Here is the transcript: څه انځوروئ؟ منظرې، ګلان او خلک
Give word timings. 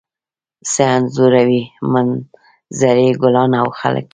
څه 0.71 0.83
انځوروئ؟ 0.95 1.59
منظرې، 1.93 3.09
ګلان 3.21 3.51
او 3.61 3.67
خلک 3.79 4.07